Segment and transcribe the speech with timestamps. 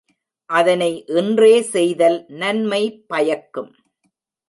[0.49, 3.71] அதனை இன்றே செய்தல் நன்மை பயக்கும்.